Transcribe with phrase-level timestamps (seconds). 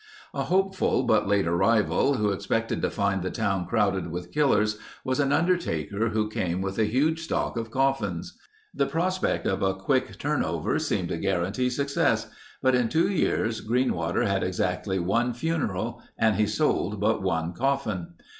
[0.33, 5.19] A hopeful, but late arrival who expected to find the town crowded with killers was
[5.19, 8.35] an undertaker who came with a huge stock of coffins.
[8.73, 12.31] The prospect of a quick turnover seemed to guarantee success,
[12.63, 18.15] but in two years Greenwater had exactly one funeral and he sold but one coffin.